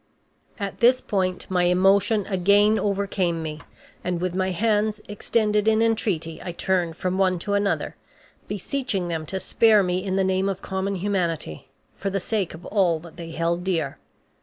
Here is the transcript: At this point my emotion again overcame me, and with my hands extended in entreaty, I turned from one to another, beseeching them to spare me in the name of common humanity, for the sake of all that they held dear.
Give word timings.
At 0.59 0.79
this 0.79 0.99
point 0.99 1.45
my 1.47 1.65
emotion 1.65 2.25
again 2.25 2.79
overcame 2.79 3.43
me, 3.43 3.61
and 4.03 4.19
with 4.19 4.33
my 4.33 4.49
hands 4.49 4.99
extended 5.07 5.67
in 5.67 5.79
entreaty, 5.79 6.41
I 6.43 6.53
turned 6.53 6.97
from 6.97 7.19
one 7.19 7.37
to 7.37 7.53
another, 7.53 7.95
beseeching 8.47 9.09
them 9.09 9.27
to 9.27 9.39
spare 9.39 9.83
me 9.83 10.03
in 10.03 10.15
the 10.15 10.23
name 10.23 10.49
of 10.49 10.59
common 10.59 10.95
humanity, 10.95 11.69
for 11.95 12.09
the 12.09 12.19
sake 12.19 12.55
of 12.55 12.65
all 12.65 12.97
that 13.01 13.15
they 13.17 13.29
held 13.29 13.63
dear. 13.63 13.99